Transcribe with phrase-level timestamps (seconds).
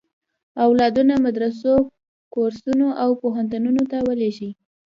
[0.65, 1.73] اولادونه مدرسو،
[2.33, 4.49] کورسونو او پوهنتونونو ته ولېږي.